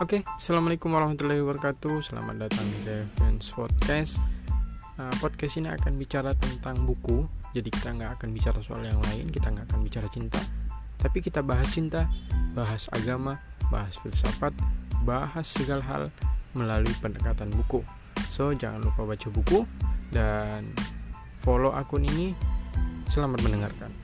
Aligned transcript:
Oke, 0.00 0.24
assalamualaikum 0.24 0.96
warahmatullahi 0.96 1.44
wabarakatuh. 1.44 2.00
Selamat 2.00 2.48
datang 2.48 2.64
di 2.72 2.88
Defense 2.88 3.52
Podcast. 3.52 4.16
Uh, 4.96 5.12
podcast 5.20 5.60
ini 5.60 5.68
akan 5.68 6.00
bicara 6.00 6.32
tentang 6.40 6.88
buku. 6.88 7.28
Jadi 7.52 7.68
kita 7.68 7.92
nggak 7.92 8.16
akan 8.16 8.32
bicara 8.32 8.64
soal 8.64 8.80
yang 8.80 8.96
lain, 9.12 9.28
kita 9.28 9.52
nggak 9.52 9.68
akan 9.68 9.84
bicara 9.84 10.08
cinta. 10.08 10.40
Tapi 10.96 11.20
kita 11.20 11.44
bahas 11.44 11.68
cinta, 11.68 12.08
bahas 12.56 12.88
agama, 12.96 13.44
bahas 13.68 14.00
filsafat, 14.00 14.56
bahas 15.04 15.44
segala 15.44 15.84
hal 15.84 16.02
melalui 16.56 16.96
pendekatan 17.04 17.52
buku. 17.52 17.84
So 18.32 18.56
jangan 18.56 18.80
lupa 18.80 19.04
baca 19.04 19.28
buku 19.28 19.68
dan 20.16 20.64
follow 21.44 21.76
akun 21.76 22.08
ini. 22.08 22.32
Selamat 23.04 23.44
mendengarkan. 23.44 23.99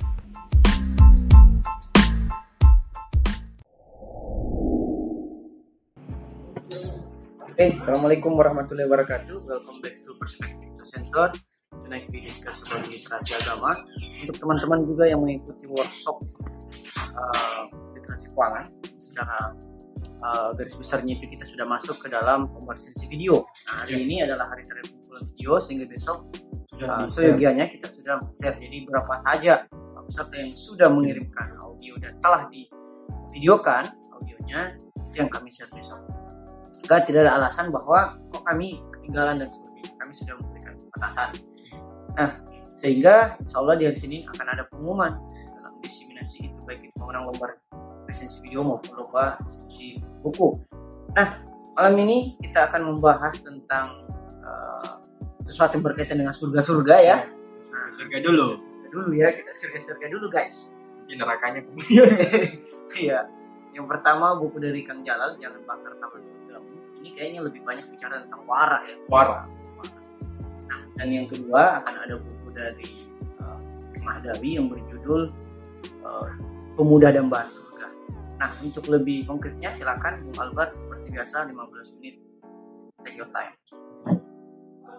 Oke, 7.56 7.72
Assalamualaikum 7.72 8.36
warahmatullahi 8.36 8.84
wabarakatuh. 8.84 9.48
Welcome 9.48 9.80
back 9.80 10.04
to 10.04 10.12
Perspective 10.20 10.76
Center. 10.84 11.32
Tonight 11.72 12.04
we 12.12 12.20
discuss 12.20 12.60
about 12.60 12.84
literasi 12.84 13.32
agama. 13.32 13.80
Untuk 13.96 14.36
teman-teman 14.44 14.84
juga 14.84 15.08
yang 15.08 15.24
mengikuti 15.24 15.64
workshop 15.64 16.20
uh, 17.16 17.64
literasi 17.96 18.28
keuangan, 18.36 18.68
secara 19.00 19.56
uh, 20.20 20.52
garis 20.52 20.76
besarnya 20.76 21.16
itu 21.16 21.32
kita 21.32 21.48
sudah 21.48 21.64
masuk 21.64 21.96
ke 21.96 22.12
dalam 22.12 22.44
pembahasan 22.52 22.92
video. 23.08 23.48
Nah, 23.72 23.88
hari 23.88 24.04
ini 24.04 24.20
adalah 24.20 24.52
hari 24.52 24.68
terakhir 24.68 24.92
pengumpulan 24.92 25.24
video 25.32 25.52
sehingga 25.56 25.88
besok 25.88 26.28
uh, 26.84 27.08
seyogianya 27.08 27.72
kita 27.72 27.88
sudah 27.88 28.20
share. 28.36 28.60
Jadi 28.60 28.84
berapa 28.84 29.24
saja 29.24 29.64
peserta 30.04 30.36
yang 30.36 30.52
sudah 30.52 30.92
mengirimkan 30.92 31.56
audio 31.64 31.96
dan 32.04 32.20
telah 32.20 32.52
divideokan 32.52 33.88
audionya 34.12 34.76
itu 35.08 35.24
yang 35.24 35.32
kami 35.32 35.48
share 35.48 35.72
besok 35.72 36.04
maka 36.86 37.02
tidak 37.02 37.26
ada 37.26 37.42
alasan 37.42 37.74
bahwa 37.74 38.14
kok 38.30 38.46
kami 38.46 38.78
ketinggalan 38.94 39.42
dan 39.42 39.50
sebagainya. 39.50 39.90
Kami 39.98 40.12
sudah 40.14 40.34
memberikan 40.38 40.72
batasan 40.94 41.28
nah 42.14 42.30
sehingga 42.78 43.36
insya 43.42 43.58
Allah 43.60 43.74
di 43.76 43.84
hari 43.90 43.98
Senin 43.98 44.22
akan 44.30 44.46
ada 44.46 44.62
pengumuman 44.70 45.12
dalam 45.58 45.74
diseminasi 45.82 46.48
itu 46.48 46.60
baik 46.64 46.86
itu 46.86 46.94
pemenang 46.94 47.28
lomba 47.28 47.58
resensi 48.06 48.38
video 48.40 48.62
maupun 48.62 49.02
lomba 49.02 49.36
resensi 49.42 49.98
buku. 50.22 50.62
Nah 51.18 51.42
malam 51.74 51.94
ini 52.06 52.38
kita 52.38 52.70
akan 52.70 52.94
membahas 52.94 53.34
tentang 53.42 54.06
uh, 54.46 55.02
sesuatu 55.42 55.76
yang 55.76 55.84
berkaitan 55.84 56.22
dengan 56.22 56.32
surga-surga 56.32 56.96
ya. 57.02 57.18
Nah, 57.66 57.86
surga 57.98 58.22
dulu. 58.24 58.56
Surga 58.56 58.86
dulu 58.94 59.08
ya. 59.12 59.28
Kita 59.34 59.52
surga-surga 59.52 60.06
dulu 60.08 60.26
guys. 60.32 60.78
Mungkin 61.04 61.16
nerakanya 61.20 61.60
kemudian. 61.66 62.08
Iya 62.94 63.28
yang 63.76 63.84
pertama 63.84 64.32
buku 64.40 64.56
dari 64.56 64.80
Kang 64.88 65.04
Jalal 65.04 65.36
jangan 65.36 65.60
bakar 65.68 65.92
taman 66.00 66.24
surga 66.24 66.56
ini 66.96 67.12
kayaknya 67.12 67.40
lebih 67.44 67.60
banyak 67.60 67.84
bicara 67.92 68.24
tentang 68.24 68.42
wara 68.48 68.80
ya. 68.88 68.96
Wara 69.12 69.44
nah, 70.64 70.80
dan 70.96 71.08
yang 71.12 71.28
kedua 71.28 71.84
akan 71.84 71.94
ada 72.08 72.16
buku 72.16 72.48
dari 72.56 72.90
uh, 73.36 73.60
Mahdawi 74.00 74.56
yang 74.56 74.72
berjudul 74.72 75.28
uh, 76.08 76.28
Pemuda 76.72 77.12
dan 77.12 77.28
Bahar 77.28 77.52
Surga. 77.52 77.92
Nah 78.40 78.50
untuk 78.64 78.88
lebih 78.88 79.28
konkretnya 79.28 79.76
silakan 79.76 80.24
Bung 80.24 80.40
Albert 80.40 80.72
seperti 80.80 81.12
biasa 81.12 81.44
15 81.52 82.00
menit. 82.00 82.16
Take 83.04 83.20
your 83.20 83.28
time. 83.28 83.52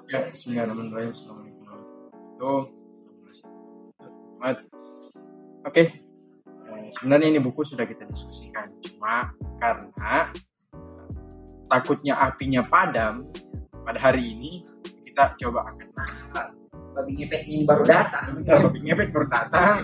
Ya 0.07 0.29
Bismillahirrahmanirrahim. 0.29 1.11
Assalamualaikum 1.11 1.61
warahmatullahi 1.65 2.69
wabarakatuh. 4.37 4.65
Oke 5.65 6.06
sebenarnya 6.93 7.27
ini 7.35 7.39
buku 7.41 7.61
sudah 7.63 7.85
kita 7.87 8.07
diskusikan. 8.07 8.69
Cuma 8.83 9.31
karena 9.59 10.31
takutnya 11.67 12.15
apinya 12.15 12.63
padam 12.63 13.27
pada 13.83 13.99
hari 13.99 14.35
ini 14.35 14.63
kita 15.03 15.35
coba 15.41 15.67
akan 15.67 15.87
babi 16.95 17.11
ngepetnya 17.19 17.53
ini 17.61 17.65
baru 17.65 17.83
datang. 17.85 18.41
Babi 18.43 18.79
ngepet 18.83 19.09
baru 19.11 19.27
datang. 19.29 19.75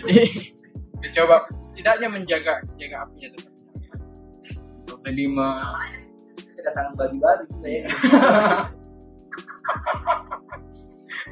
Jadi 0.00 0.24
kita 1.00 1.08
coba 1.22 1.48
setidaknya 1.62 2.08
menjaga 2.08 2.60
menjaga 2.74 2.96
apinya 3.06 3.28
tetap 3.36 3.52
untuk 4.80 4.98
me 5.06 5.48
kedatangan 6.60 6.92
babi-babi 6.98 7.44
juga 7.48 7.68
ya. 7.68 7.84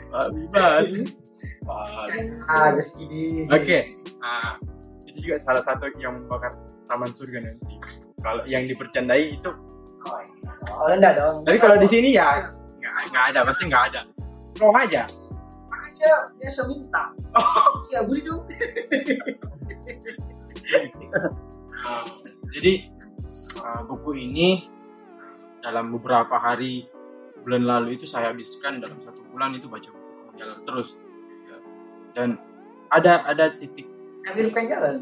Babi 0.08 0.40
babi 0.48 1.04
ada 2.48 2.80
segini 2.80 3.44
oke 3.48 3.78
nah, 4.24 4.56
itu 4.56 4.67
juga 5.28 5.36
salah 5.44 5.60
satu 5.60 5.92
yang 6.00 6.16
membakar 6.16 6.56
taman 6.88 7.12
surga 7.12 7.44
nanti 7.44 7.76
kalau 8.24 8.42
yang 8.48 8.64
dipercandai 8.64 9.36
itu 9.36 9.52
Oh, 10.06 10.14
oh 10.86 10.88
enggak 10.94 11.18
dong. 11.18 11.42
Tapi 11.42 11.58
kalau 11.58 11.76
di 11.76 11.88
sini 11.90 12.14
ya 12.14 12.38
nggak 12.78 13.10
nggak 13.10 13.24
ada, 13.34 13.40
pasti 13.42 13.66
nggak 13.66 13.84
ada. 13.92 14.00
Roh 14.62 14.74
aja. 14.74 15.02
Makanya 15.68 16.12
biasa 16.38 16.60
minta. 16.70 17.02
Oh. 17.34 17.82
Iya, 17.90 18.00
beli 18.06 18.20
dong. 18.22 18.42
uh, 21.82 22.04
jadi 22.54 22.72
uh, 23.58 23.82
buku 23.90 24.10
ini 24.22 24.70
dalam 25.60 25.90
beberapa 25.90 26.38
hari 26.38 26.86
bulan 27.42 27.64
lalu 27.66 27.98
itu 27.98 28.06
saya 28.06 28.30
habiskan 28.30 28.78
dalam 28.78 29.02
satu 29.02 29.24
bulan 29.32 29.56
itu 29.56 29.66
baca 29.66 29.88
buku 29.88 30.32
jalan 30.36 30.58
terus 30.68 30.88
ya. 31.48 31.56
dan 32.12 32.28
ada 32.92 33.24
ada 33.24 33.52
titik 33.56 33.88
kan 34.34 34.64
jalan 34.68 34.94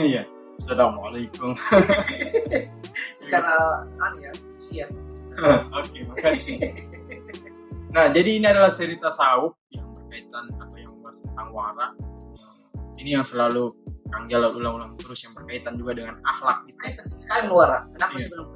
iya. 0.00 0.22
Assalamualaikum. 0.56 1.52
Secara 3.20 3.84
anu 3.84 4.18
ya 4.24 4.32
siap. 4.56 4.88
Oke 5.78 6.00
makasih. 6.08 6.58
Nah 7.92 8.08
jadi 8.08 8.40
ini 8.40 8.46
adalah 8.48 8.72
seri 8.72 8.96
tasawuf 8.96 9.52
yang 9.68 9.84
berkaitan 9.92 10.48
atau 10.56 10.76
yang 10.80 10.92
membahas 10.96 11.18
tentang 11.28 11.48
wara. 11.52 11.88
Ini 12.96 13.20
yang 13.20 13.26
selalu 13.28 13.68
Kang 14.08 14.24
Jalal 14.32 14.56
ulang-ulang 14.56 14.96
terus 14.96 15.20
yang 15.28 15.36
berkaitan 15.36 15.76
juga 15.76 15.92
dengan 15.92 16.16
akhlak 16.24 16.64
itu 16.72 16.80
penting 16.80 17.20
sekali 17.20 17.52
wara. 17.52 17.84
Kenapa 17.92 18.16
iya. 18.16 18.22
sih 18.24 18.30
belum 18.32 18.48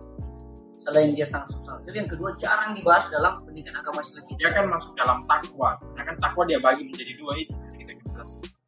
selain 0.81 1.11
dia 1.13 1.29
sang 1.29 1.45
substansi 1.45 1.93
yang 1.93 2.09
kedua 2.09 2.33
jarang 2.41 2.73
dibahas 2.73 3.05
dalam 3.13 3.37
pendidikan 3.45 3.77
agama 3.77 4.01
Islam. 4.01 4.25
Dia 4.41 4.51
kan 4.57 4.65
masuk 4.73 4.97
dalam 4.97 5.29
takwa. 5.29 5.77
Nah 5.93 6.03
kan 6.09 6.17
takwa 6.17 6.49
dia 6.49 6.57
bagi 6.57 6.89
menjadi 6.89 7.13
dua 7.21 7.33
itu. 7.37 7.53
Kita 7.77 7.93
jelas. 7.93 8.41
dan 8.41 8.60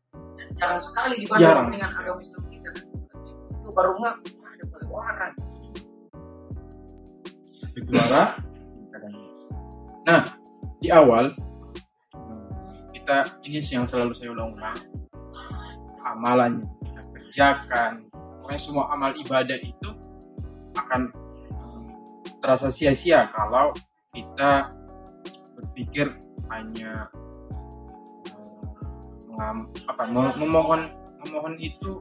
jarang 0.57 0.83
sekali 0.85 1.25
dalam 1.27 1.69
pendidikan 1.69 1.93
agama 1.97 2.21
Islam 2.21 2.45
kita. 2.51 2.71
Itu 3.53 3.69
baru 3.73 3.93
ngaku 3.99 4.29
ada 4.43 4.65
pada 4.69 4.87
wara 4.91 5.29
juara 7.83 8.25
nah 10.03 10.21
di 10.83 10.91
awal 10.93 11.33
kita 13.03 13.27
ini 13.43 13.59
yang 13.59 13.83
selalu 13.83 14.15
saya 14.15 14.31
ulang-ulang. 14.31 14.79
Amalan 16.07 16.62
kita 16.87 17.03
kerjakan. 17.11 17.93
Pokoknya 18.12 18.61
semua 18.62 18.85
amal 18.95 19.11
ibadah 19.19 19.59
itu 19.59 19.91
akan 20.79 21.11
terasa 22.39 22.71
sia-sia 22.71 23.27
kalau 23.35 23.75
kita 24.15 24.71
berpikir 25.59 26.15
hanya 26.51 27.11
mengam, 29.32 29.72
apa 29.88 30.03
memohon 30.37 30.93
memohon 31.25 31.54
itu 31.56 31.98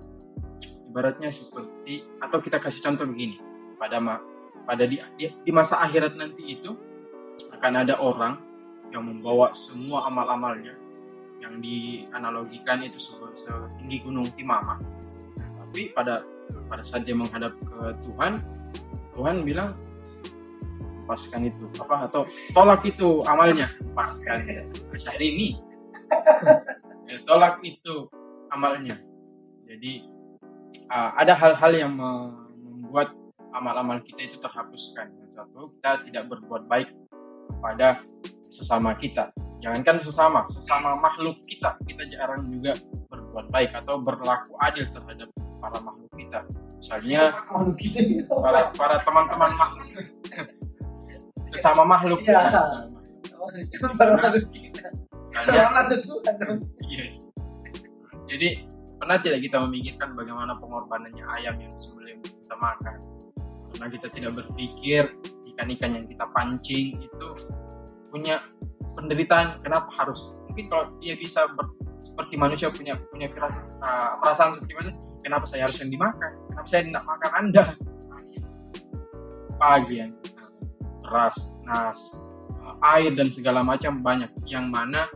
ibaratnya 0.92 1.32
seperti 1.32 2.04
atau 2.20 2.44
kita 2.44 2.60
kasih 2.60 2.84
contoh 2.84 3.08
begini 3.08 3.40
pada 3.80 4.04
pada 4.68 4.84
di, 4.84 5.00
di, 5.16 5.32
di 5.32 5.52
masa 5.56 5.80
akhirat 5.80 6.20
nanti 6.20 6.60
itu 6.60 6.76
akan 7.58 7.74
ada 7.88 7.96
orang 8.04 8.36
yang 8.92 9.08
membawa 9.08 9.56
semua 9.56 10.12
amal-amalnya 10.12 10.76
yang 11.40 11.58
dianalogikan 11.64 12.84
itu 12.86 13.00
setinggi 13.02 14.06
gunung 14.06 14.28
Timama. 14.38 14.78
Tapi 15.40 15.90
pada 15.96 16.22
pada 16.68 16.84
saat 16.84 17.08
dia 17.08 17.16
menghadap 17.16 17.56
ke 17.64 17.96
Tuhan, 18.06 18.44
Tuhan 19.16 19.36
bilang 19.48 19.74
lepaskan 21.02 21.50
itu 21.50 21.66
apa 21.82 22.08
atau 22.08 22.24
tolak 22.56 22.86
itu 22.86 23.26
amalnya 23.26 23.68
lepaskan 23.82 24.38
hari 25.04 25.28
ini 25.34 25.48
ya, 27.12 27.18
tolak 27.28 27.60
itu 27.68 28.08
amalnya 28.48 28.96
jadi 29.68 30.04
uh, 30.92 31.12
ada 31.16 31.34
hal-hal 31.36 31.72
yang 31.76 31.94
membuat 31.96 33.16
amal-amal 33.56 34.04
kita 34.04 34.32
itu 34.32 34.38
terhapuskan. 34.40 35.12
Yang 35.24 35.32
satu, 35.40 35.72
kita 35.80 35.92
tidak 36.08 36.24
berbuat 36.32 36.68
baik 36.68 36.90
kepada 37.52 38.04
sesama 38.52 38.96
kita. 39.00 39.32
Jangankan 39.62 40.02
sesama, 40.02 40.44
sesama 40.50 40.98
makhluk 40.98 41.40
kita, 41.46 41.78
kita 41.86 42.04
jarang 42.10 42.50
juga 42.50 42.74
berbuat 43.14 43.48
baik 43.54 43.72
atau 43.78 44.02
berlaku 44.02 44.58
adil 44.60 44.90
terhadap 44.90 45.30
para 45.62 45.78
makhluk 45.80 46.12
kita. 46.18 46.40
Misalnya 46.82 47.30
para 48.28 48.74
para 48.74 48.96
teman-teman 49.06 49.52
makhluk, 49.54 49.88
sesama 51.52 51.86
makhluk. 51.86 52.20
Ya. 52.26 52.50
Para 55.32 55.72
makhluk 55.72 56.00
kita. 56.04 56.32
Yes. 56.88 57.32
Jadi 58.28 58.68
pernah 59.00 59.18
tidak 59.20 59.40
kita 59.44 59.58
memikirkan 59.66 60.14
bagaimana 60.14 60.56
pengorbanannya 60.60 61.26
ayam 61.26 61.56
yang 61.58 61.74
sebelum 61.76 62.20
kita 62.22 62.56
makan? 62.60 63.00
karena 63.82 63.88
kita 63.98 64.08
tidak 64.14 64.32
berpikir 64.38 65.04
ikan-ikan 65.56 65.98
yang 65.98 66.06
kita 66.06 66.26
pancing 66.36 66.94
itu 67.02 67.28
punya 68.12 68.44
penderitaan 68.94 69.64
kenapa 69.64 69.88
harus 69.96 70.44
mungkin 70.52 70.68
kalau 70.68 70.86
dia 71.00 71.16
bisa 71.16 71.48
ber, 71.56 71.72
seperti 71.98 72.36
manusia 72.36 72.68
punya 72.70 72.94
punya 73.10 73.32
perasaan, 73.32 73.66
uh, 73.80 74.20
perasaan 74.20 74.52
seperti 74.54 74.74
mana 74.76 74.92
kenapa 75.24 75.46
saya 75.48 75.66
harus 75.66 75.80
yang 75.80 75.90
dimakan 75.90 76.32
kenapa 76.52 76.68
saya 76.68 76.82
tidak 76.86 77.04
makan 77.08 77.32
anda 77.34 77.64
pagi 79.58 79.96
yang 80.04 80.12
beras 81.02 81.38
nas 81.66 82.00
uh, 82.62 82.76
air 83.00 83.16
dan 83.16 83.34
segala 83.34 83.64
macam 83.64 83.98
banyak 84.04 84.30
yang 84.46 84.70
mana 84.70 85.08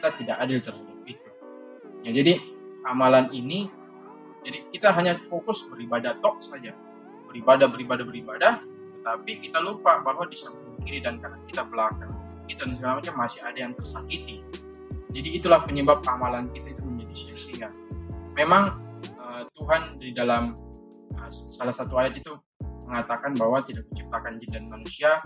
kita 0.00 0.16
tidak 0.16 0.36
adil 0.40 0.58
terhadap 0.64 0.98
itu. 1.04 1.28
Ya 2.00 2.10
jadi 2.16 2.40
amalan 2.88 3.28
ini 3.36 3.68
jadi 4.40 4.64
kita 4.72 4.96
hanya 4.96 5.20
fokus 5.28 5.60
beribadah 5.68 6.16
tok 6.24 6.40
saja. 6.40 6.72
Beribadah 7.28 7.68
beribadah 7.68 8.04
beribadah 8.08 8.52
tetapi 9.00 9.44
kita 9.44 9.60
lupa 9.60 10.00
bahwa 10.00 10.24
di 10.24 10.36
samping 10.36 10.76
kiri 10.80 11.04
dan 11.04 11.20
kanan 11.20 11.40
kita 11.44 11.64
belakang 11.68 12.12
kita 12.50 12.66
dan 12.66 12.74
segala 12.74 12.92
macam 12.98 13.14
masih 13.22 13.40
ada 13.46 13.58
yang 13.62 13.72
tersakiti. 13.78 14.42
Jadi 15.10 15.28
itulah 15.38 15.62
penyebab 15.62 16.02
amalan 16.10 16.50
kita 16.50 16.74
itu 16.74 16.82
menjadi 16.82 17.14
sia-sia. 17.14 17.68
Memang 18.34 18.74
uh, 19.22 19.42
Tuhan 19.54 19.98
di 20.02 20.10
dalam 20.10 20.54
uh, 21.14 21.30
salah 21.30 21.74
satu 21.74 21.94
ayat 21.98 22.18
itu 22.18 22.34
mengatakan 22.90 23.38
bahwa 23.38 23.62
tidak 23.62 23.86
menciptakan 23.90 24.32
jin 24.42 24.50
dan 24.50 24.64
manusia 24.66 25.22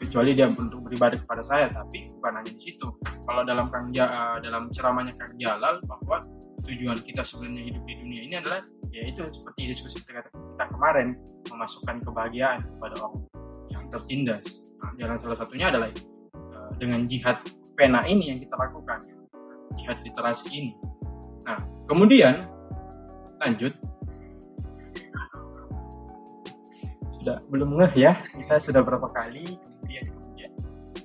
kecuali 0.00 0.32
dia 0.32 0.48
untuk 0.48 0.80
beribadah 0.88 1.20
kepada 1.20 1.44
saya 1.44 1.68
tapi 1.68 2.08
bukan 2.16 2.40
hanya 2.40 2.52
di 2.56 2.60
situ. 2.60 2.88
Kalau 3.28 3.44
dalam 3.44 3.68
kang 3.68 3.92
uh, 3.92 4.40
dalam 4.40 4.72
ceramahnya 4.72 5.12
Kang 5.20 5.36
Jalal 5.36 5.84
bahwa 5.84 6.24
tujuan 6.64 6.96
kita 7.04 7.20
sebenarnya 7.20 7.68
hidup 7.68 7.82
di 7.84 7.94
dunia 8.00 8.20
ini 8.24 8.34
adalah 8.40 8.60
yaitu 8.88 9.28
seperti 9.28 9.76
diskusi 9.76 10.00
kita, 10.00 10.24
kita 10.32 10.64
kemarin 10.72 11.20
memasukkan 11.52 12.00
kebahagiaan 12.00 12.64
kepada 12.64 12.94
orang 13.04 13.14
yang 13.68 13.84
tertindas. 13.92 14.72
Nah, 14.80 14.90
jalan 14.96 15.16
salah 15.20 15.38
satunya 15.38 15.66
adalah 15.68 15.92
uh, 16.32 16.70
dengan 16.80 17.04
jihad 17.04 17.36
pena 17.76 18.00
ini 18.08 18.32
yang 18.32 18.38
kita 18.40 18.56
lakukan. 18.56 19.04
Jihad 19.76 20.00
literasi 20.00 20.48
ini. 20.48 20.72
Nah 21.44 21.60
kemudian 21.84 22.48
lanjut. 23.44 23.76
Sudah 27.20 27.36
belum 27.52 27.76
ngeh 27.76 27.92
ya. 28.00 28.16
Kita 28.32 28.56
sudah 28.56 28.80
berapa 28.80 29.12
kali 29.12 29.60
kemudian 29.80 30.04
kemudian 30.12 30.50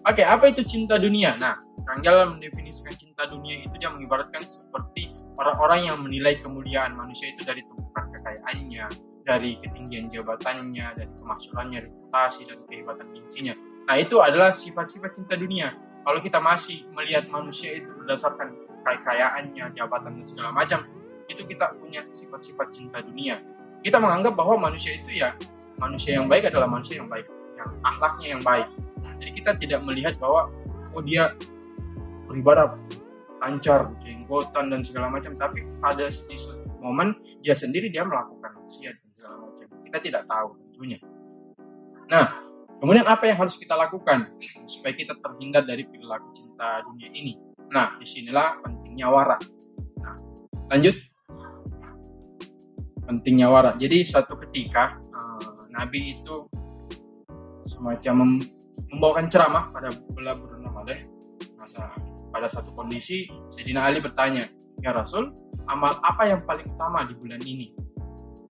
oke 0.06 0.22
apa 0.22 0.46
itu 0.52 0.62
cinta 0.68 1.00
dunia? 1.00 1.40
Nah 1.40 1.56
Kang 1.86 2.02
Jalal 2.02 2.34
mendefinisikan 2.34 2.98
cinta 2.98 3.30
dunia 3.30 3.62
itu 3.62 3.74
dia 3.78 3.94
mengibaratkan 3.94 4.42
seperti 4.46 5.14
orang-orang 5.38 5.88
yang 5.88 5.98
menilai 6.02 6.42
kemuliaan 6.42 6.98
manusia 6.98 7.30
itu 7.30 7.46
dari 7.46 7.62
tumpukan 7.66 8.10
kekayaannya 8.10 8.86
dari 9.26 9.58
ketinggian 9.62 10.10
jabatannya 10.10 10.88
dari 10.98 11.12
kemasyurannya 11.18 11.80
reputasi 11.90 12.42
dan 12.50 12.60
kehebatan 12.70 13.08
gengsinya. 13.14 13.54
Nah 13.86 13.96
itu 14.02 14.18
adalah 14.22 14.54
sifat-sifat 14.54 15.14
cinta 15.14 15.38
dunia. 15.38 15.78
Kalau 16.06 16.22
kita 16.22 16.38
masih 16.38 16.86
melihat 16.94 17.26
manusia 17.30 17.74
itu 17.74 17.90
berdasarkan 17.90 18.54
kekayaannya 18.86 19.74
jabatan 19.74 20.22
dan 20.22 20.26
segala 20.26 20.50
macam 20.54 20.86
itu 21.26 21.42
kita 21.46 21.74
punya 21.82 22.06
sifat-sifat 22.14 22.70
cinta 22.74 23.02
dunia. 23.02 23.42
Kita 23.82 23.98
menganggap 23.98 24.38
bahwa 24.38 24.70
manusia 24.70 24.98
itu 24.98 25.14
ya 25.14 25.34
manusia 25.78 26.18
yang 26.18 26.30
baik 26.30 26.50
adalah 26.50 26.70
manusia 26.70 27.02
yang 27.02 27.10
baik 27.10 27.26
akhlaknya 27.84 28.28
yang 28.38 28.42
baik. 28.44 28.68
Jadi 29.22 29.32
kita 29.38 29.52
tidak 29.62 29.80
melihat 29.86 30.14
bahwa 30.18 30.50
oh 30.96 31.04
dia 31.04 31.34
beribadah 32.26 32.74
lancar 33.44 33.86
jenggotan 34.02 34.74
dan 34.74 34.82
segala 34.82 35.12
macam. 35.12 35.38
Tapi 35.38 35.66
pada 35.78 36.10
di 36.10 36.38
momen 36.82 37.14
dia 37.42 37.54
sendiri 37.54 37.90
dia 37.94 38.02
melakukan 38.02 38.58
maksiat 38.62 38.96
dan 38.98 39.10
segala 39.14 39.36
macam. 39.46 39.66
Kita 39.86 39.98
tidak 40.02 40.24
tahu 40.26 40.48
tentunya. 40.58 40.98
Nah 42.10 42.26
kemudian 42.82 43.06
apa 43.08 43.24
yang 43.30 43.38
harus 43.40 43.56
kita 43.56 43.74
lakukan 43.78 44.34
supaya 44.68 44.94
kita 44.94 45.14
terhindar 45.22 45.64
dari 45.64 45.86
perilaku 45.86 46.30
cinta 46.34 46.82
dunia 46.90 47.10
ini? 47.14 47.34
Nah 47.70 47.98
di 47.98 48.06
sinilah 48.06 48.62
pentingnya 48.62 49.08
warak 49.10 49.42
nah 50.02 50.16
lanjut. 50.74 50.98
Pentingnya 53.06 53.54
warak 53.54 53.78
jadi 53.78 54.02
satu 54.02 54.34
ketika 54.50 54.98
Nabi 55.76 56.16
itu 56.16 56.48
semacam 57.76 58.40
membawakan 58.96 59.28
ceramah 59.28 59.70
pada 59.76 59.92
bulan 60.16 60.40
Ramadan. 60.64 61.00
Masa 61.60 61.92
pada 62.32 62.48
satu 62.48 62.72
kondisi 62.72 63.28
Sayyidina 63.52 63.88
Ali 63.88 64.00
bertanya, 64.00 64.48
"Ya 64.80 64.96
Rasul, 64.96 65.36
amal 65.68 66.00
apa 66.00 66.32
yang 66.32 66.44
paling 66.48 66.68
utama 66.72 67.04
di 67.04 67.14
bulan 67.20 67.42
ini?" 67.44 67.76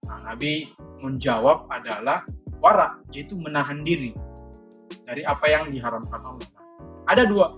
Nah, 0.06 0.22
Nabi 0.34 0.70
menjawab 1.02 1.66
adalah 1.74 2.26
warak, 2.62 3.02
yaitu 3.10 3.34
menahan 3.38 3.82
diri 3.82 4.14
dari 5.06 5.26
apa 5.26 5.46
yang 5.50 5.70
diharamkan 5.70 6.22
Allah. 6.22 6.50
Ada 7.10 7.26
dua. 7.26 7.54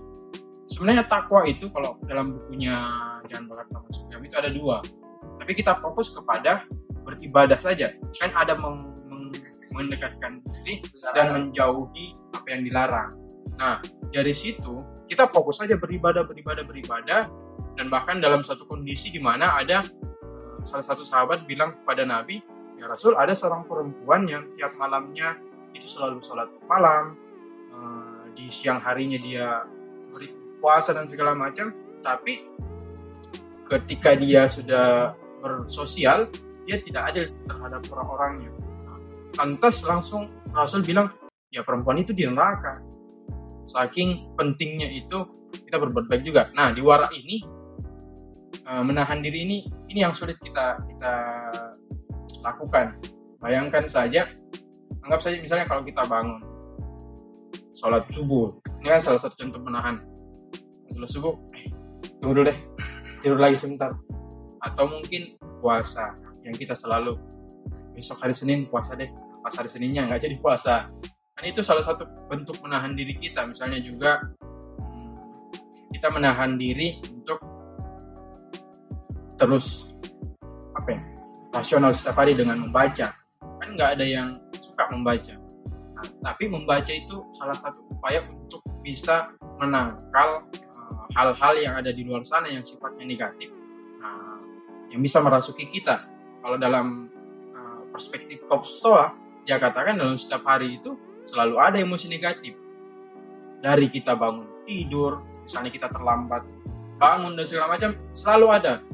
Sebenarnya 0.68 1.08
takwa 1.08 1.48
itu 1.48 1.68
kalau 1.72 1.96
dalam 2.04 2.36
bukunya 2.36 2.76
Jangan 3.28 3.44
Bakar 3.52 3.66
Taman 3.68 4.24
itu 4.24 4.36
ada 4.36 4.50
dua. 4.52 4.76
Tapi 5.40 5.52
kita 5.52 5.76
fokus 5.80 6.12
kepada 6.12 6.64
beribadah 7.04 7.56
saja. 7.60 7.92
Kan 8.16 8.32
ada 8.32 8.56
mendekatkan 9.78 10.42
diri 10.42 10.82
dan 11.14 11.30
menjauhi 11.30 12.18
apa 12.34 12.46
yang 12.50 12.62
dilarang. 12.66 13.10
Nah, 13.54 13.78
dari 14.10 14.34
situ 14.34 14.74
kita 15.06 15.30
fokus 15.30 15.62
saja 15.62 15.78
beribadah, 15.78 16.26
beribadah, 16.26 16.66
beribadah, 16.66 17.20
dan 17.78 17.86
bahkan 17.88 18.18
dalam 18.18 18.42
satu 18.42 18.66
kondisi 18.66 19.14
di 19.14 19.22
mana 19.22 19.54
ada 19.56 19.80
uh, 20.26 20.60
salah 20.66 20.84
satu 20.84 21.06
sahabat 21.06 21.46
bilang 21.46 21.78
kepada 21.82 22.02
Nabi, 22.04 22.42
ya 22.76 22.90
Rasul 22.90 23.14
ada 23.14 23.32
seorang 23.32 23.64
perempuan 23.64 24.26
yang 24.26 24.50
tiap 24.58 24.74
malamnya 24.76 25.38
itu 25.72 25.86
selalu 25.86 26.20
sholat 26.20 26.50
malam, 26.66 27.16
uh, 27.72 28.26
di 28.34 28.50
siang 28.52 28.82
harinya 28.82 29.16
dia 29.22 29.64
beri 30.12 30.28
puasa 30.58 30.92
dan 30.92 31.06
segala 31.08 31.32
macam, 31.32 31.72
tapi 32.04 32.44
ketika 33.64 34.12
dia 34.18 34.44
sudah 34.50 35.14
bersosial, 35.40 36.28
dia 36.68 36.82
tidak 36.84 37.14
adil 37.14 37.24
terhadap 37.48 37.80
orang-orangnya 37.94 38.52
lantas 39.38 39.86
langsung 39.86 40.26
Rasul 40.50 40.82
bilang 40.82 41.14
ya 41.54 41.62
perempuan 41.62 42.02
itu 42.02 42.10
di 42.10 42.26
neraka. 42.26 42.82
Saking 43.68 44.34
pentingnya 44.34 44.88
itu 44.90 45.22
kita 45.68 45.78
berbuat 45.78 46.10
baik 46.10 46.26
juga. 46.26 46.50
Nah 46.56 46.74
di 46.74 46.82
warak 46.82 47.14
ini 47.14 47.44
eh, 48.66 48.82
menahan 48.82 49.22
diri 49.22 49.46
ini 49.46 49.58
ini 49.88 50.02
yang 50.02 50.12
sulit 50.12 50.36
kita 50.42 50.76
kita 50.90 51.14
lakukan. 52.42 52.98
Bayangkan 53.38 53.86
saja 53.86 54.26
anggap 55.06 55.20
saja 55.22 55.38
misalnya 55.38 55.66
kalau 55.70 55.86
kita 55.86 56.02
bangun 56.04 56.42
sholat 57.78 58.02
subuh. 58.10 58.50
Ini 58.82 58.98
kan 58.98 59.02
salah 59.02 59.20
satu 59.22 59.34
contoh 59.38 59.62
menahan. 59.62 59.94
Sholat 60.90 61.10
subuh 61.14 61.34
eh, 61.54 61.70
tunggu 62.18 62.42
dulu 62.42 62.50
deh 62.50 62.58
tidur 63.22 63.38
lagi 63.38 63.54
sebentar. 63.54 63.94
Atau 64.58 64.90
mungkin 64.90 65.38
puasa 65.62 66.18
yang 66.42 66.56
kita 66.56 66.74
selalu 66.74 67.14
besok 67.94 68.22
hari 68.22 68.34
Senin 68.34 68.66
puasa 68.70 68.94
deh 68.94 69.10
pas 69.48 69.64
hari 69.64 69.72
Seninnya 69.72 70.04
nggak 70.04 70.28
jadi 70.28 70.36
puasa. 70.36 70.92
Kan 71.32 71.44
itu 71.48 71.64
salah 71.64 71.80
satu 71.80 72.04
bentuk 72.28 72.60
menahan 72.60 72.92
diri 72.92 73.16
kita. 73.16 73.48
Misalnya 73.48 73.80
juga 73.80 74.20
kita 75.88 76.12
menahan 76.12 76.60
diri 76.60 77.00
untuk 77.08 77.40
terus 79.40 79.96
apa 80.76 80.88
ya 80.92 81.00
rasional 81.56 81.96
setiap 81.96 82.20
hari 82.20 82.36
dengan 82.36 82.60
membaca. 82.60 83.16
Kan 83.40 83.68
nggak 83.72 83.96
ada 83.96 84.04
yang 84.04 84.36
suka 84.52 84.84
membaca. 84.92 85.32
Nah, 85.96 86.04
tapi 86.28 86.44
membaca 86.52 86.92
itu 86.92 87.24
salah 87.32 87.56
satu 87.56 87.88
upaya 87.88 88.20
untuk 88.28 88.60
bisa 88.84 89.32
menangkal 89.56 90.44
eh, 90.52 91.06
hal-hal 91.16 91.54
uh, 91.56 91.62
yang 91.64 91.74
ada 91.80 91.90
di 91.90 92.04
luar 92.04 92.20
sana 92.22 92.52
yang 92.52 92.60
sifatnya 92.68 93.08
negatif. 93.08 93.48
Nah, 93.96 94.36
yang 94.92 95.00
bisa 95.00 95.24
merasuki 95.24 95.64
kita. 95.72 96.04
Kalau 96.44 96.60
dalam 96.60 97.08
uh, 97.56 97.80
perspektif 97.90 98.44
Top 98.46 98.68
Stoa 98.68 99.27
dia 99.48 99.56
katakan 99.56 99.96
dalam 99.96 100.20
setiap 100.20 100.44
hari 100.44 100.76
itu 100.76 100.92
selalu 101.24 101.56
ada 101.56 101.80
emosi 101.80 102.12
negatif. 102.12 102.52
Dari 103.64 103.88
kita 103.88 104.12
bangun 104.12 104.44
tidur, 104.68 105.24
misalnya 105.40 105.72
kita 105.72 105.88
terlambat 105.88 106.44
bangun 107.00 107.32
dan 107.32 107.48
segala 107.48 107.72
macam, 107.72 107.96
selalu 108.12 108.46
ada. 108.52 108.84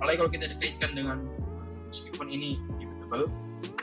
Apalagi 0.00 0.16
kalau 0.16 0.32
kita 0.32 0.48
dikaitkan 0.56 0.96
dengan 0.96 1.28
meskipun 1.92 2.32
ini 2.32 2.56
inevitable, 2.80 3.28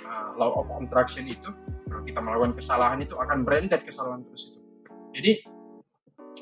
uh, 0.01 0.33
law 0.33 0.57
of 0.57 0.65
attraction 0.81 1.29
itu, 1.29 1.45
kalau 1.85 2.01
kita 2.01 2.17
melakukan 2.17 2.57
kesalahan 2.57 2.99
itu 3.05 3.13
akan 3.13 3.45
berentet 3.45 3.85
kesalahan 3.85 4.25
terus 4.25 4.57
itu. 4.57 4.59
Jadi 5.13 5.31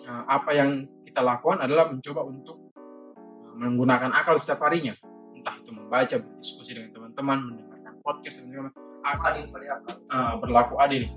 uh, 0.07 0.23
apa 0.31 0.51
yang 0.55 0.87
kita 1.03 1.19
lakukan 1.19 1.59
adalah 1.59 1.91
mencoba 1.91 2.23
untuk 2.23 2.71
uh, 2.79 3.51
menggunakan 3.59 4.15
akal 4.15 4.39
setiap 4.39 4.63
harinya, 4.63 4.95
entah 5.35 5.59
itu 5.59 5.75
membaca, 5.75 6.15
berdiskusi 6.23 6.71
dengan 6.71 6.95
teman-teman, 6.95 7.51
mendengarkan 7.51 7.93
podcast 7.99 8.39
dan 8.39 8.47
segala 8.47 8.63
macam 8.71 8.92
adil 9.03 9.45
uh, 9.51 10.35
berlaku 10.39 10.79
adil. 10.79 11.11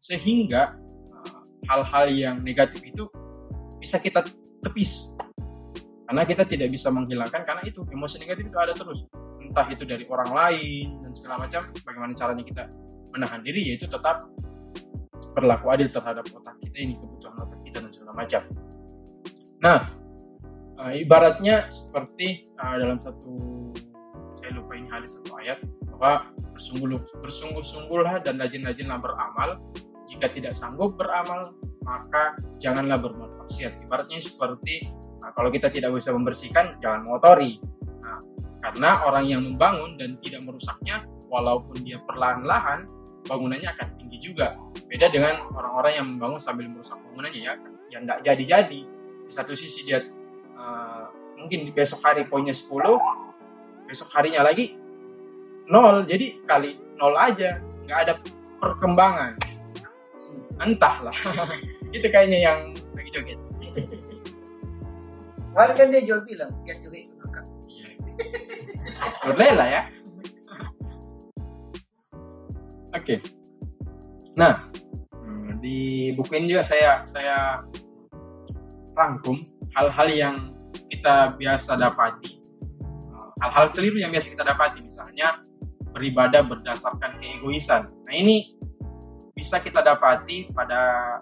Sehingga 0.00 0.70
uh, 1.12 1.40
hal-hal 1.66 2.06
uh, 2.08 2.12
yang 2.12 2.36
negatif 2.44 2.84
itu 2.84 3.08
bisa 3.80 3.96
kita 3.96 4.22
tepis. 4.60 5.16
Karena 6.04 6.26
kita 6.26 6.42
tidak 6.42 6.68
bisa 6.74 6.90
menghilangkan 6.90 7.46
karena 7.46 7.62
itu 7.64 7.86
emosi 7.86 8.20
negatif 8.20 8.50
itu 8.50 8.58
ada 8.58 8.74
terus. 8.74 9.06
Entah 9.40 9.66
itu 9.70 9.82
dari 9.86 10.04
orang 10.10 10.30
lain 10.30 10.98
dan 11.02 11.10
segala 11.14 11.46
macam 11.46 11.70
bagaimana 11.86 12.12
caranya 12.14 12.44
kita 12.44 12.64
menahan 13.14 13.40
diri 13.42 13.74
yaitu 13.74 13.86
tetap 13.90 14.26
berlaku 15.34 15.70
adil 15.70 15.88
terhadap 15.90 16.26
otak 16.34 16.56
kita 16.62 16.76
ini 16.82 16.94
kebutuhan 16.98 17.36
otak 17.46 17.60
kita 17.62 17.78
dan 17.82 17.90
segala 17.94 18.12
macam. 18.14 18.42
Nah 19.62 19.80
eh, 20.86 20.94
ibaratnya 21.02 21.70
seperti 21.70 22.46
eh, 22.46 22.76
dalam 22.78 22.98
satu 22.98 23.34
saya 24.40 24.50
lupa 24.56 24.72
ini 24.78 24.88
hadis 24.90 25.14
satu 25.20 25.30
ayat 25.38 25.58
bahwa 26.00 26.24
bersungguh 26.56 26.98
bersungguh-sungguhlah 27.20 28.24
dan 28.24 28.40
rajin-rajinlah 28.40 28.98
beramal. 28.98 29.60
Jika 30.08 30.26
tidak 30.32 30.58
sanggup 30.58 30.98
beramal 30.98 31.54
maka 31.84 32.34
janganlah 32.58 32.98
berbuat 32.98 33.44
maksiat. 33.44 33.84
Ibaratnya 33.86 34.18
seperti 34.18 34.88
nah, 35.22 35.30
kalau 35.36 35.52
kita 35.52 35.70
tidak 35.70 35.94
bisa 35.94 36.10
membersihkan 36.10 36.80
jangan 36.82 37.06
mengotori. 37.06 37.62
Nah, 38.02 38.18
karena 38.58 39.06
orang 39.06 39.24
yang 39.28 39.40
membangun 39.44 39.94
dan 40.00 40.18
tidak 40.18 40.42
merusaknya 40.48 41.04
walaupun 41.30 41.78
dia 41.84 42.02
perlahan-lahan 42.02 42.90
bangunannya 43.28 43.68
akan 43.70 43.88
tinggi 44.00 44.18
juga. 44.18 44.56
Beda 44.88 45.06
dengan 45.12 45.46
orang-orang 45.54 45.92
yang 45.94 46.06
membangun 46.16 46.40
sambil 46.42 46.66
merusak 46.66 46.98
bangunannya 47.06 47.40
ya 47.40 47.54
yang 47.92 48.02
nggak 48.08 48.20
jadi-jadi. 48.26 48.80
Di 49.28 49.32
satu 49.32 49.54
sisi 49.54 49.86
dia 49.86 50.02
uh, 50.58 51.06
mungkin 51.38 51.70
besok 51.70 52.02
hari 52.02 52.26
poinnya 52.26 52.52
10 52.52 52.66
besok 53.88 54.08
harinya 54.14 54.46
lagi 54.46 54.79
nol 55.70 56.04
jadi 56.04 56.42
kali 56.44 56.76
nol 56.98 57.14
aja 57.14 57.62
nggak 57.86 57.98
ada 58.04 58.14
perkembangan 58.58 59.38
entahlah 60.60 61.14
itu 61.96 62.06
kayaknya 62.10 62.38
yang 62.50 62.58
lagi 62.92 63.10
joget 63.14 63.38
Kemarin 65.50 65.74
kan 65.74 65.86
dia 65.90 66.02
jual 66.06 66.22
bilang, 66.22 66.52
dia 66.62 66.78
juga 66.78 66.96
ikut 67.02 67.16
makan. 67.26 67.44
Iya. 67.66 67.88
Berlela 69.26 69.64
ya. 69.66 69.82
Oke. 72.94 73.18
Nah, 74.38 74.70
hmm, 75.10 75.58
di 75.58 76.10
buku 76.14 76.38
ini 76.38 76.54
juga 76.54 76.62
saya 76.62 77.02
saya 77.02 77.66
rangkum 78.94 79.42
hal-hal 79.74 80.08
yang 80.14 80.36
kita 80.86 81.34
biasa 81.34 81.74
dapati, 81.74 82.38
hal-hal 83.42 83.74
keliru 83.74 83.98
yang 83.98 84.14
biasa 84.14 84.38
kita 84.38 84.46
dapati, 84.46 84.86
misalnya 84.86 85.42
beribadah 86.00 86.40
berdasarkan 86.40 87.20
keegoisan. 87.20 87.92
Nah 88.08 88.14
ini 88.16 88.56
bisa 89.36 89.60
kita 89.60 89.84
dapati 89.84 90.48
pada 90.56 91.20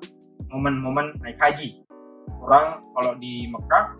momen-momen 0.54 1.18
naik 1.18 1.34
haji. 1.42 1.82
Orang 2.38 2.86
kalau 2.94 3.18
di 3.18 3.50
Mekah 3.50 3.98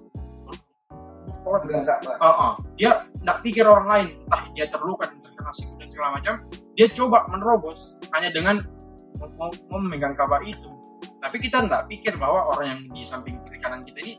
orang 1.49 1.62
bilang 1.64 1.82
enggak 1.85 1.99
uh, 2.20 2.28
uh, 2.28 2.52
dia 2.78 3.02
tidak 3.11 3.38
pikir 3.42 3.64
orang 3.66 3.87
lain. 3.90 4.08
Entah 4.23 4.42
dia 4.54 4.66
terluka 4.70 5.11
terkena 5.11 5.50
siku 5.50 5.75
dan 5.82 5.88
segala 5.90 6.08
macam. 6.14 6.35
Dia 6.78 6.87
coba 6.94 7.26
menerobos 7.26 7.99
hanya 8.14 8.30
dengan 8.30 8.62
mau, 9.35 9.50
mau 9.66 9.78
memegang 9.82 10.14
Ka'bah 10.14 10.47
itu. 10.47 10.70
Tapi 11.18 11.42
kita 11.42 11.66
tidak 11.66 11.90
pikir 11.90 12.14
bahwa 12.14 12.54
orang 12.54 12.66
yang 12.70 12.80
di 12.94 13.02
samping 13.02 13.42
kiri 13.42 13.58
kanan 13.58 13.82
kita 13.82 13.99
ini 14.06 14.14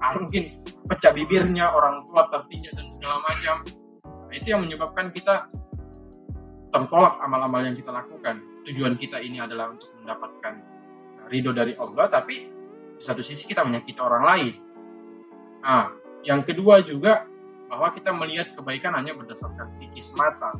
ah, 0.00 0.16
mungkin 0.16 0.64
pecah 0.88 1.12
bibirnya 1.12 1.68
orang 1.68 2.08
tua 2.08 2.26
tertinjak 2.32 2.72
dan 2.74 2.88
segala 2.96 3.16
macam. 3.28 3.56
Nah, 4.02 4.34
itu 4.34 4.48
yang 4.48 4.64
menyebabkan 4.64 5.12
kita 5.12 5.52
tertolak 6.72 7.20
amal-amal 7.20 7.60
yang 7.62 7.76
kita 7.76 7.92
lakukan 7.92 8.40
tujuan 8.64 8.96
kita 8.96 9.20
ini 9.20 9.38
adalah 9.38 9.70
untuk 9.70 9.92
mendapatkan 10.00 10.54
ridho 11.28 11.52
dari 11.52 11.76
Allah 11.76 12.08
tapi 12.08 12.48
di 12.96 13.02
satu 13.04 13.20
sisi 13.20 13.44
kita 13.44 13.62
menyakiti 13.62 14.00
orang 14.00 14.24
lain 14.24 14.54
nah 15.62 15.92
yang 16.22 16.42
kedua 16.46 16.80
juga 16.82 17.26
bahwa 17.72 17.88
kita 17.88 18.12
melihat 18.12 18.52
kebaikan 18.52 18.92
hanya 18.92 19.16
berdasarkan 19.16 19.72
fikih 19.80 20.04
mata. 20.20 20.52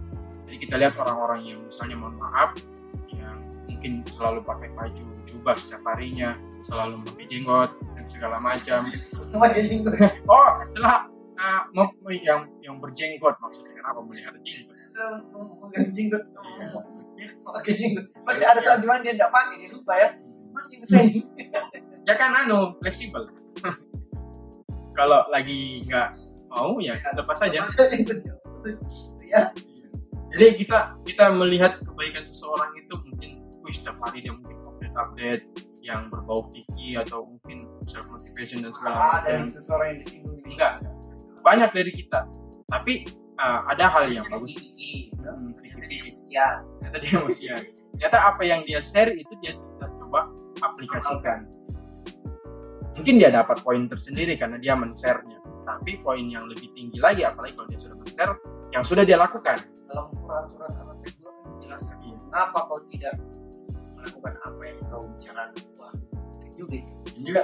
Jadi 0.48 0.56
kita 0.64 0.80
lihat 0.80 0.96
orang-orang 0.96 1.44
yang 1.44 1.60
misalnya 1.60 2.00
mohon 2.00 2.16
maaf 2.16 2.56
yang 3.12 3.36
mungkin 3.68 4.00
selalu 4.16 4.40
pakai 4.40 4.72
baju 4.72 5.06
jubah 5.28 5.52
setiap 5.60 5.84
harinya, 5.92 6.32
selalu 6.64 7.04
pakai 7.04 7.24
jenggot 7.28 7.70
dan 7.92 8.04
segala 8.08 8.40
macam. 8.40 8.80
oh, 10.32 10.50
salah. 10.72 11.11
Nah, 11.42 11.90
yang 12.22 12.46
yang 12.62 12.76
berjenggot 12.78 13.34
maksudnya 13.42 13.74
kenapa 13.82 13.98
melihara 14.06 14.38
jenggot? 14.46 14.76
jenggot. 15.90 16.22
Pakai 17.42 17.72
jenggot. 17.74 18.06
Berarti 18.22 18.44
ada 18.46 18.60
saat 18.62 18.78
di 18.78 18.86
mana 18.86 19.02
dia 19.02 19.18
tidak 19.18 19.34
pakai, 19.34 19.58
dia 19.58 19.70
lupa 19.74 19.92
ya. 19.98 20.08
Mana 20.54 20.66
jenggot 20.70 20.88
saya 20.94 21.04
ini? 21.10 21.20
ya 22.08 22.14
kan 22.18 22.34
anu 22.34 22.74
fleksibel 22.82 23.30
kalau 24.98 25.22
lagi 25.30 25.82
nggak 25.86 26.18
mau 26.50 26.76
ya 26.82 26.98
lepas 27.14 27.38
saja 27.38 27.62
ya. 29.30 29.42
jadi 30.34 30.46
kita 30.58 30.78
kita 31.06 31.24
melihat 31.32 31.78
kebaikan 31.80 32.26
seseorang 32.26 32.74
itu 32.76 32.94
mungkin 33.06 33.30
wih 33.62 33.74
setiap 33.74 33.96
hari 34.02 34.26
dia 34.26 34.34
mungkin 34.34 34.58
update 34.66 34.94
update 34.98 35.44
yang 35.82 36.10
berbau 36.10 36.46
fikih 36.50 37.02
atau 37.02 37.26
mungkin 37.26 37.66
self 37.86 38.06
motivation 38.10 38.62
dan 38.66 38.70
segala 38.74 38.94
ah, 38.94 39.02
macam 39.18 39.26
dari 39.26 39.46
seseorang 39.50 39.86
yang 39.94 39.98
disinggung 40.02 40.36
ini 40.42 40.52
enggak 40.58 40.74
banyak 41.42 41.70
dari 41.74 41.92
kita. 41.92 42.30
Tapi 42.70 43.04
uh, 43.36 43.68
ada 43.68 43.90
hal 43.90 44.08
yang 44.08 44.26
bagus. 44.30 44.56
fikih 44.56 45.12
Hmm, 45.22 45.54
ya 46.26 46.58
ternyata 46.82 46.98
dia 46.98 47.10
emosian 47.14 47.60
ternyata 47.94 48.18
apa 48.34 48.42
yang 48.42 48.66
dia 48.66 48.82
share 48.82 49.14
itu 49.14 49.30
dia 49.38 49.54
kita 49.54 49.86
coba 50.02 50.26
aplikasikan. 50.58 51.46
Mungkin 52.98 53.22
dia 53.22 53.30
dapat 53.30 53.62
poin 53.62 53.86
tersendiri 53.86 54.34
karena 54.34 54.58
dia 54.58 54.74
men-share-nya. 54.74 55.38
Tapi 55.62 56.02
poin 56.02 56.26
yang 56.26 56.50
lebih 56.50 56.74
tinggi 56.74 56.98
lagi 56.98 57.22
apalagi 57.22 57.54
kalau 57.54 57.68
dia 57.70 57.78
sudah 57.78 57.96
men-share 58.02 58.34
yang 58.74 58.82
sudah 58.82 59.04
dia 59.06 59.14
lakukan. 59.14 59.62
Dalam 59.86 60.10
Quran 60.18 60.44
surat 60.50 60.72
Al-Fatihah 60.74 61.14
kan 61.22 61.34
menjelaskan 61.54 61.96
kenapa 62.02 62.58
kau 62.66 62.80
tidak 62.90 63.14
melakukan 63.94 64.34
apa 64.42 64.62
yang 64.66 64.78
kau 64.90 65.02
bicarakan. 65.06 65.62
Wah 65.78 65.94
juga 66.58 66.74
itu. 66.82 66.92
Dan 67.14 67.22
juga 67.22 67.42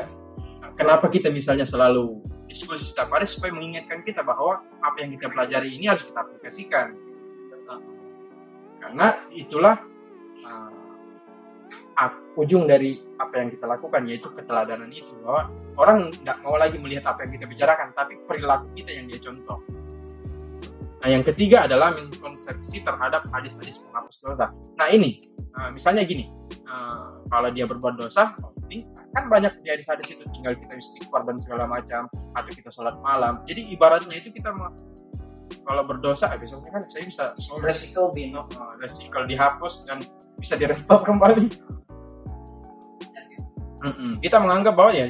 kenapa 0.75 1.07
kita 1.07 1.29
misalnya 1.31 1.65
selalu 1.69 2.19
diskusi 2.49 2.89
setiap 2.89 3.13
hari 3.13 3.29
supaya 3.29 3.53
mengingatkan 3.53 4.01
kita 4.01 4.25
bahwa 4.25 4.65
apa 4.81 4.97
yang 5.05 5.13
kita 5.15 5.29
pelajari 5.29 5.77
ini 5.77 5.87
harus 5.93 6.03
kita 6.09 6.25
aplikasikan. 6.25 6.97
Karena 8.79 9.21
itulah 9.37 9.77
uh, 10.49 12.13
ujung 12.41 12.65
dari 12.65 12.97
apa 13.21 13.45
yang 13.45 13.53
kita 13.53 13.69
lakukan 13.69 14.09
yaitu 14.09 14.33
keteladanan 14.33 14.89
itu. 14.89 15.13
Bahwa 15.21 15.53
orang 15.77 16.09
nggak 16.09 16.39
mau 16.41 16.57
lagi 16.57 16.81
melihat 16.81 17.13
apa 17.13 17.29
yang 17.29 17.37
kita 17.37 17.47
bicarakan 17.47 17.93
tapi 17.93 18.17
perilaku 18.25 18.73
kita 18.73 18.91
yang 18.97 19.05
dia 19.05 19.21
contoh. 19.21 19.61
Nah 20.99 21.09
yang 21.13 21.23
ketiga 21.23 21.69
adalah 21.69 21.95
minkonsepsi 21.95 22.83
terhadap 22.83 23.29
hadis-hadis 23.31 23.87
penghapus 23.87 24.17
dosa. 24.25 24.47
Nah 24.75 24.89
ini 24.89 25.21
uh, 25.53 25.71
misalnya 25.71 26.03
gini 26.03 26.27
uh, 26.69 27.25
kalau 27.33 27.49
dia 27.51 27.65
berbuat 27.65 27.99
dosa 27.99 28.37
oh, 28.45 28.53
kan 29.17 29.25
banyak 29.33 29.53
di 29.65 29.69
hadis-hadis 29.73 30.13
itu 30.13 30.25
tinggal 30.37 30.53
kita 30.55 30.77
istighfar 30.77 31.25
dan 31.25 31.41
segala 31.41 31.65
macam 31.65 32.07
atau 32.37 32.51
kita 32.53 32.69
sholat 32.69 32.95
malam 33.01 33.41
jadi 33.49 33.65
ibaratnya 33.73 34.15
itu 34.21 34.29
kita 34.29 34.53
kalau 35.65 35.83
berdosa 35.85 36.29
eh, 36.33 36.41
besoknya 36.41 36.81
kan 36.81 36.85
saya 36.89 37.05
bisa 37.09 37.25
resiko 37.65 38.13
bin 38.13 38.37
uh, 38.37 38.47
resiko 38.81 39.25
dihapus 39.25 39.89
dan 39.89 40.05
bisa 40.37 40.55
direstore 40.61 41.05
kembali 41.09 41.49
Mm-mm. 43.79 44.19
Kita 44.19 44.43
menganggap 44.43 44.75
bahwa 44.75 44.91
ya 44.91 45.07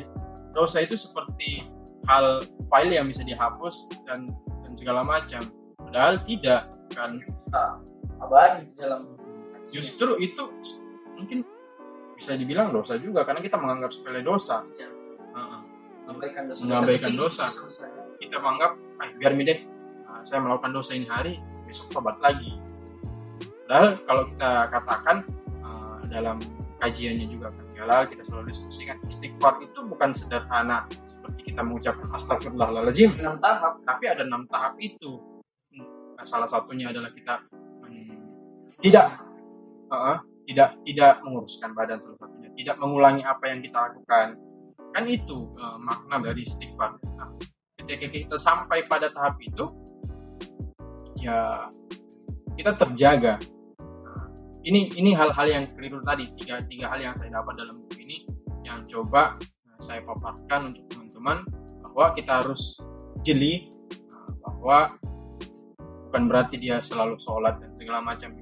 dosa 0.52 0.84
itu 0.84 0.92
seperti 0.92 1.64
hal 2.04 2.44
file 2.68 3.00
yang 3.00 3.08
bisa 3.08 3.24
dihapus 3.24 3.88
dan 4.04 4.28
dan 4.64 4.72
segala 4.76 5.00
macam. 5.00 5.40
Padahal 5.80 6.20
tidak 6.28 6.68
kan. 6.92 7.16
Abadi 8.18 8.68
dalam 8.76 9.14
Justru 9.68 10.16
itu 10.16 10.48
mungkin 11.18 11.42
bisa 12.14 12.34
dibilang 12.34 12.70
dosa 12.70 12.98
juga 12.98 13.22
karena 13.26 13.42
kita 13.42 13.58
menganggap 13.58 13.90
sepele 13.94 14.22
dosa. 14.22 14.62
Ya. 14.74 14.88
Uh-uh. 15.34 15.60
mengabaikan 16.08 16.42
dosa. 16.50 16.60
Mengabaikan 16.64 17.12
dosa. 17.14 17.44
dosa. 17.46 17.86
Kita 18.18 18.36
menganggap, 18.42 18.72
ah 18.98 19.08
biar 19.18 19.32
midek, 19.38 19.66
nah, 20.06 20.22
saya 20.26 20.42
melakukan 20.42 20.72
dosa 20.74 20.96
ini 20.96 21.06
hari, 21.06 21.38
besok 21.68 21.94
tobat 21.94 22.18
lagi. 22.18 22.58
Padahal 23.68 24.00
kalau 24.08 24.22
kita 24.32 24.50
katakan 24.72 25.16
uh, 25.62 26.00
dalam 26.08 26.40
kajiannya 26.80 27.26
juga 27.28 27.52
kan 27.52 27.68
halal 27.78 28.10
kita 28.10 28.22
selalu 28.26 28.50
diskusikan 28.50 28.98
istighfar 29.06 29.62
itu 29.62 29.78
bukan 29.86 30.10
sederhana 30.10 30.84
seperti 31.06 31.54
kita 31.54 31.62
mengucapkan 31.62 32.10
astagfirullahaladzim 32.10 33.14
enam 33.18 33.38
tahap 33.38 33.78
tapi 33.86 34.04
ada 34.10 34.22
enam 34.26 34.42
tahap 34.50 34.74
itu 34.82 35.22
nah, 36.18 36.26
salah 36.26 36.50
satunya 36.50 36.90
adalah 36.90 37.14
kita 37.14 37.38
hmm, 37.86 38.18
tidak 38.82 39.14
uh, 39.94 40.18
tidak 40.48 40.80
tidak 40.88 41.20
menguruskan 41.20 41.76
badan 41.76 42.00
salah 42.00 42.24
satunya 42.24 42.48
tidak 42.56 42.80
mengulangi 42.80 43.20
apa 43.20 43.44
yang 43.52 43.60
kita 43.60 43.76
lakukan. 43.76 44.40
Kan 44.96 45.04
itu 45.04 45.52
uh, 45.60 45.76
makna 45.76 46.32
dari 46.32 46.48
istighfar. 46.48 46.96
Nah, 47.20 47.36
ketika 47.84 48.08
kita 48.08 48.36
sampai 48.40 48.88
pada 48.88 49.12
tahap 49.12 49.36
itu 49.44 49.68
ya 51.20 51.68
kita 52.56 52.72
terjaga. 52.80 53.36
Ini 54.64 54.96
ini 54.96 55.12
hal-hal 55.12 55.46
yang 55.46 55.64
keliru 55.68 56.00
tadi 56.00 56.32
tiga 56.40 56.64
tiga 56.64 56.96
hal 56.96 57.00
yang 57.00 57.14
saya 57.14 57.40
dapat 57.40 57.60
dalam 57.60 57.78
buku 57.84 58.04
ini 58.04 58.24
yang 58.64 58.84
coba 58.88 59.36
nah, 59.64 59.78
saya 59.80 60.00
paparkan 60.04 60.74
untuk 60.74 60.84
teman-teman 60.92 61.38
bahwa 61.84 62.06
kita 62.12 62.42
harus 62.42 62.76
jeli 63.24 63.72
nah, 64.12 64.28
bahwa 64.44 64.78
bukan 66.08 66.22
berarti 66.28 66.56
dia 66.60 66.84
selalu 66.84 67.16
sholat 67.16 67.56
dan 67.62 67.70
segala 67.80 68.00
macam 68.04 68.34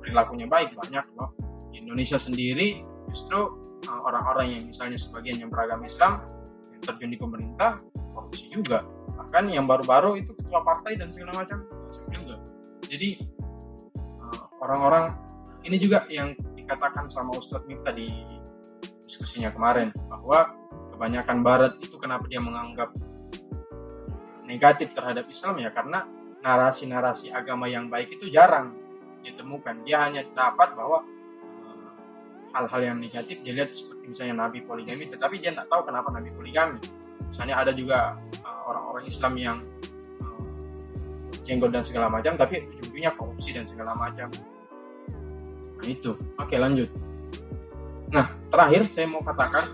perilakunya 0.00 0.48
baik 0.48 0.74
banyak 0.74 1.04
loh. 1.14 1.30
Di 1.70 1.84
Indonesia 1.84 2.16
sendiri 2.16 2.82
justru 3.12 3.38
uh, 3.86 4.00
orang-orang 4.08 4.58
yang 4.58 4.62
misalnya 4.66 4.98
sebagian 4.98 5.46
yang 5.46 5.50
beragama 5.52 5.86
Islam 5.86 6.24
yang 6.72 6.80
terjun 6.82 7.10
di 7.12 7.18
pemerintah 7.20 7.78
korupsi 8.16 8.48
juga. 8.50 8.82
Bahkan 9.14 9.52
yang 9.52 9.68
baru-baru 9.68 10.24
itu 10.24 10.32
ketua 10.34 10.64
partai 10.64 10.96
dan 10.96 11.12
segala 11.12 11.44
macam 11.44 11.62
juga. 12.10 12.36
Jadi 12.88 13.22
uh, 14.18 14.42
orang-orang 14.64 15.14
ini 15.62 15.76
juga 15.76 16.08
yang 16.08 16.32
dikatakan 16.56 17.06
sama 17.12 17.36
Ustadz 17.36 17.68
Miftah 17.68 17.92
di 17.92 18.08
diskusinya 19.04 19.52
kemarin 19.52 19.92
bahwa 20.08 20.54
kebanyakan 20.96 21.38
Barat 21.42 21.72
itu 21.82 21.98
kenapa 21.98 22.24
dia 22.30 22.40
menganggap 22.40 22.94
negatif 24.46 24.94
terhadap 24.96 25.28
Islam? 25.28 25.60
Ya 25.60 25.70
karena 25.74 26.06
narasi-narasi 26.40 27.34
agama 27.36 27.68
yang 27.68 27.92
baik 27.92 28.16
itu 28.16 28.32
jarang 28.32 28.79
ditemukan. 29.24 29.84
Dia 29.84 30.08
hanya 30.08 30.22
dapat 30.32 30.74
bahwa 30.74 31.04
eh, 31.64 31.90
hal-hal 32.56 32.80
yang 32.80 32.98
negatif 32.98 33.40
dia 33.44 33.52
lihat 33.54 33.70
seperti 33.72 34.04
misalnya 34.10 34.48
Nabi 34.48 34.64
poligami, 34.64 35.08
tetapi 35.08 35.38
dia 35.38 35.54
tidak 35.54 35.68
tahu 35.70 35.86
kenapa 35.86 36.08
Nabi 36.12 36.30
poligami. 36.34 36.80
Misalnya 37.30 37.62
ada 37.62 37.70
juga 37.70 38.18
uh, 38.42 38.60
orang-orang 38.66 39.06
Islam 39.06 39.32
yang 39.38 39.56
uh, 40.18 40.42
jenggot 41.46 41.70
dan 41.70 41.86
segala 41.86 42.10
macam, 42.10 42.34
tapi 42.34 42.66
ujung-ujungnya 42.66 43.14
korupsi 43.14 43.54
dan 43.54 43.70
segala 43.70 43.94
macam. 43.94 44.26
Nah 45.78 45.86
itu, 45.86 46.18
oke 46.18 46.56
lanjut. 46.58 46.90
Nah 48.10 48.34
terakhir 48.50 48.82
saya 48.90 49.06
mau 49.06 49.22
katakan, 49.22 49.64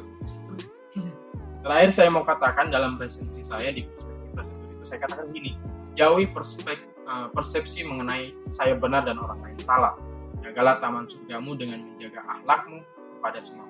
terakhir 1.64 1.90
saya 1.96 2.08
mau 2.12 2.28
katakan 2.28 2.68
dalam 2.68 3.00
resensi 3.00 3.40
saya 3.40 3.72
di 3.72 3.88
perspektif 4.36 4.68
itu 4.68 4.84
saya 4.84 4.98
katakan 5.00 5.26
gini, 5.32 5.56
jauhi 5.96 6.28
perspektif 6.28 6.95
uh, 7.06 7.26
persepsi 7.30 7.86
mengenai 7.86 8.34
saya 8.50 8.74
benar 8.76 9.06
dan 9.06 9.16
orang 9.22 9.40
lain 9.40 9.58
salah. 9.62 9.94
Jagalah 10.42 10.78
taman 10.78 11.06
surgamu 11.10 11.58
dengan 11.58 11.82
menjaga 11.82 12.22
akhlakmu 12.38 12.82
kepada 13.18 13.38
semua. 13.42 13.66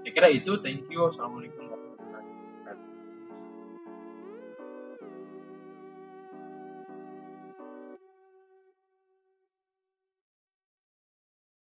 Saya 0.00 0.12
kira 0.14 0.28
itu. 0.32 0.56
Thank 0.60 0.88
you. 0.88 1.08
Assalamualaikum. 1.08 1.67